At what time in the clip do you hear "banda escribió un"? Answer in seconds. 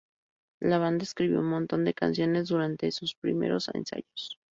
0.79-1.45